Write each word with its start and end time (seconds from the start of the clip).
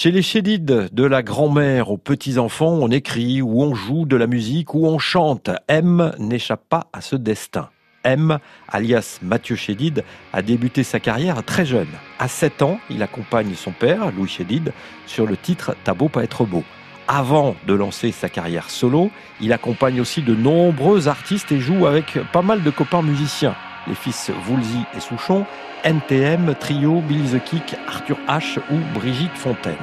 Chez 0.00 0.12
les 0.12 0.22
chédides, 0.22 0.90
de 0.92 1.04
la 1.04 1.24
grand-mère 1.24 1.90
aux 1.90 1.96
petits-enfants, 1.96 2.70
on 2.70 2.88
écrit 2.88 3.42
ou 3.42 3.64
on 3.64 3.74
joue 3.74 4.06
de 4.06 4.14
la 4.14 4.28
musique 4.28 4.72
ou 4.72 4.86
on 4.86 5.00
chante. 5.00 5.50
M 5.66 6.12
n'échappe 6.20 6.62
pas 6.68 6.86
à 6.92 7.00
ce 7.00 7.16
destin. 7.16 7.70
M, 8.04 8.38
alias 8.68 9.18
Mathieu 9.22 9.56
Chédid, 9.56 10.04
a 10.32 10.40
débuté 10.40 10.84
sa 10.84 11.00
carrière 11.00 11.42
très 11.42 11.66
jeune. 11.66 11.88
À 12.20 12.28
7 12.28 12.62
ans, 12.62 12.78
il 12.90 13.02
accompagne 13.02 13.54
son 13.56 13.72
père, 13.72 14.12
Louis 14.12 14.28
Chédid, 14.28 14.72
sur 15.08 15.26
le 15.26 15.36
titre 15.36 15.74
T'as 15.82 15.94
beau 15.94 16.08
pas 16.08 16.22
être 16.22 16.44
beau. 16.44 16.62
Avant 17.08 17.56
de 17.66 17.74
lancer 17.74 18.12
sa 18.12 18.28
carrière 18.28 18.70
solo, 18.70 19.10
il 19.40 19.52
accompagne 19.52 20.00
aussi 20.00 20.22
de 20.22 20.36
nombreux 20.36 21.08
artistes 21.08 21.50
et 21.50 21.58
joue 21.58 21.86
avec 21.86 22.20
pas 22.32 22.42
mal 22.42 22.62
de 22.62 22.70
copains 22.70 23.02
musiciens. 23.02 23.56
Les 23.88 23.94
fils 23.94 24.30
Woolsey 24.48 24.78
et 24.96 25.00
Souchon, 25.00 25.46
NTM, 25.84 26.54
Trio, 26.60 27.00
Billy 27.00 27.38
the 27.38 27.42
Kick, 27.42 27.76
Arthur 27.86 28.18
H 28.28 28.58
ou 28.70 28.98
Brigitte 28.98 29.36
Fontaine. 29.36 29.76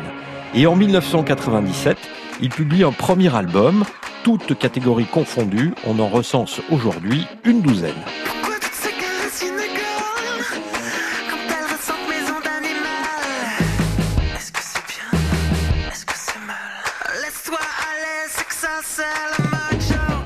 Et 0.53 0.67
en 0.67 0.75
1997, 0.75 1.97
il 2.41 2.49
publie 2.49 2.83
un 2.83 2.91
premier 2.91 3.33
album, 3.35 3.83
toutes 4.23 4.57
catégories 4.57 5.05
confondues, 5.05 5.73
on 5.85 5.99
en 5.99 6.07
recense 6.07 6.61
aujourd'hui 6.69 7.25
une 7.43 7.61
douzaine. 7.61 7.93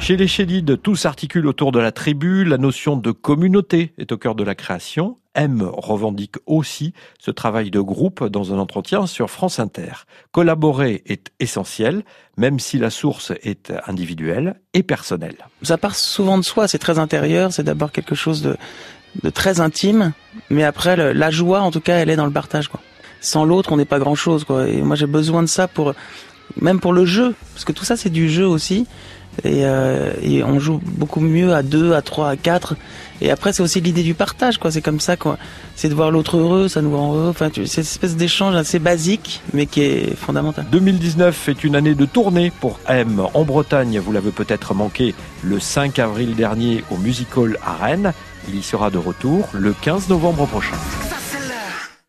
Chez 0.09 0.17
les 0.17 0.27
Chélides, 0.27 0.81
tout 0.81 0.95
s'articule 0.95 1.45
autour 1.45 1.71
de 1.71 1.77
la 1.77 1.91
tribu, 1.91 2.43
la 2.43 2.57
notion 2.57 2.97
de 2.97 3.11
communauté 3.11 3.93
est 3.99 4.11
au 4.11 4.17
cœur 4.17 4.33
de 4.33 4.43
la 4.43 4.55
création. 4.55 5.19
M 5.35 5.69
revendique 5.71 6.37
aussi 6.47 6.95
ce 7.19 7.29
travail 7.29 7.69
de 7.69 7.79
groupe 7.79 8.25
dans 8.25 8.51
un 8.51 8.57
entretien 8.57 9.05
sur 9.05 9.29
France 9.29 9.59
Inter. 9.59 9.91
Collaborer 10.31 11.03
est 11.05 11.29
essentiel, 11.39 12.03
même 12.37 12.59
si 12.59 12.79
la 12.79 12.89
source 12.89 13.33
est 13.43 13.71
individuelle 13.85 14.59
et 14.73 14.81
personnelle. 14.81 15.38
Ça 15.61 15.77
part 15.77 15.93
souvent 15.93 16.39
de 16.39 16.44
soi, 16.44 16.67
c'est 16.67 16.79
très 16.79 16.97
intérieur, 16.97 17.53
c'est 17.53 17.61
d'abord 17.61 17.91
quelque 17.91 18.16
chose 18.16 18.41
de, 18.41 19.29
très 19.29 19.59
intime, 19.59 20.13
mais 20.49 20.63
après 20.63 21.13
la 21.13 21.29
joie 21.29 21.61
en 21.61 21.69
tout 21.69 21.81
cas 21.81 21.97
elle 21.97 22.09
est 22.09 22.16
dans 22.16 22.25
le 22.25 22.33
partage. 22.33 22.71
Sans 23.21 23.45
l'autre 23.45 23.71
on 23.73 23.77
n'est 23.77 23.85
pas 23.85 23.99
grand-chose. 23.99 24.44
Quoi. 24.44 24.69
Et 24.69 24.81
moi 24.81 24.95
j'ai 24.95 25.05
besoin 25.05 25.44
de 25.44 25.47
ça 25.47 25.67
pour 25.67 25.94
même 26.59 26.80
pour 26.80 26.94
le 26.94 27.05
jeu, 27.05 27.36
parce 27.53 27.66
que 27.66 27.72
tout 27.72 27.86
ça 27.86 27.97
c'est 27.97 28.09
du 28.09 28.30
jeu 28.30 28.47
aussi. 28.47 28.88
Euh, 29.45 30.14
et, 30.22 30.44
on 30.44 30.59
joue 30.59 30.81
beaucoup 30.83 31.19
mieux 31.19 31.53
à 31.53 31.64
deux, 31.64 31.94
à 31.94 32.02
trois, 32.02 32.30
à 32.30 32.36
quatre. 32.36 32.75
Et 33.22 33.31
après, 33.31 33.53
c'est 33.53 33.64
aussi 33.64 33.81
l'idée 33.81 34.03
du 34.03 34.14
partage, 34.14 34.58
quoi. 34.58 34.72
C'est 34.72 34.81
comme 34.81 35.00
ça, 35.00 35.17
quoi. 35.17 35.38
C'est 35.75 35.89
de 35.89 35.94
voir 35.94 36.11
l'autre 36.11 36.38
heureux, 36.38 36.67
ça 36.67 36.81
nous 36.81 36.95
rend 36.95 37.16
heureux. 37.16 37.30
Enfin, 37.30 37.50
c'est 37.53 37.66
cette 37.67 37.86
espèce 37.86 38.16
d'échange 38.16 38.56
assez 38.56 38.80
basique, 38.80 39.41
mais 39.53 39.66
qui 39.66 39.81
est 39.81 40.16
fondamental. 40.16 40.66
2019 40.72 41.50
est 41.50 41.64
une 41.64 41.75
année 41.75 41.95
de 41.95 42.06
tournée 42.06 42.52
pour 42.59 42.80
M 42.88 43.22
en 43.34 43.44
Bretagne. 43.44 44.00
Vous 44.00 44.11
l'avez 44.11 44.31
peut-être 44.31 44.73
manqué 44.73 45.13
le 45.44 45.59
5 45.59 46.00
avril 46.00 46.36
dernier 46.36 46.84
au 46.91 46.97
Music 46.97 47.36
Hall 47.38 47.58
à 47.66 47.75
Rennes. 47.84 48.13
Il 48.47 48.58
y 48.58 48.63
sera 48.63 48.89
de 48.89 48.97
retour 48.97 49.47
le 49.53 49.73
15 49.73 50.09
novembre 50.09 50.45
prochain. 50.47 50.78